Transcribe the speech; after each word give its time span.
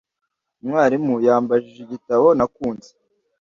Umwarimu 0.61 1.13
yambajije 1.27 1.79
igitabo 1.83 2.27
nakunze. 2.37 2.89